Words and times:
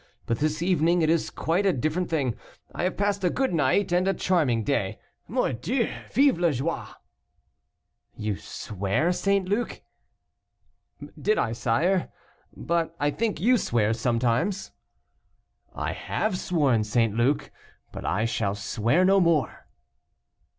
But 0.25 0.39
this 0.39 0.63
evening 0.63 1.03
it 1.03 1.11
is 1.11 1.29
quite 1.29 1.63
a 1.63 1.71
different 1.71 2.09
thing. 2.09 2.33
I 2.73 2.85
have 2.85 2.97
passed 2.97 3.23
a 3.23 3.29
good 3.29 3.53
night 3.53 3.91
and 3.91 4.07
a 4.07 4.15
charming 4.15 4.63
day. 4.63 4.97
Mordieu, 5.27 5.91
vive 6.11 6.39
la 6.39 6.49
joie!" 6.49 6.87
"You 8.15 8.35
swear, 8.35 9.11
St. 9.11 9.47
Luc." 9.47 9.83
"Did 11.21 11.37
I, 11.37 11.51
sire? 11.51 12.09
but 12.57 12.95
I 12.99 13.11
think 13.11 13.39
you 13.39 13.59
swear 13.59 13.93
sometimes." 13.93 14.71
"I 15.75 15.93
have 15.93 16.35
sworn, 16.39 16.83
St. 16.83 17.13
Luc, 17.15 17.51
but 17.91 18.03
I 18.03 18.25
shall 18.25 18.55
swear 18.55 19.05
no 19.05 19.19
more." 19.19 19.67